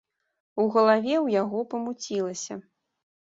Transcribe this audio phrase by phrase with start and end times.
[0.61, 2.57] У галаве ў яго памуцілася.